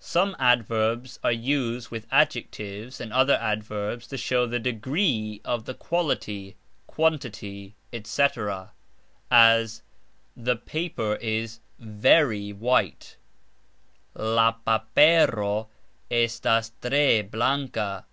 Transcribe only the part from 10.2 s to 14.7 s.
The paper is "very" white, La